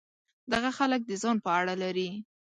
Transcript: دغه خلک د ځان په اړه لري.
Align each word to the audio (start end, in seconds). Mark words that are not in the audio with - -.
دغه 0.51 0.69
خلک 0.77 1.01
د 1.05 1.11
ځان 1.21 1.37
په 1.45 1.49
اړه 1.59 1.73
لري. 1.83 2.09